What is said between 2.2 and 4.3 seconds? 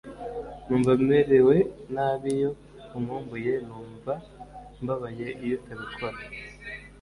iyo unkumbuye, numva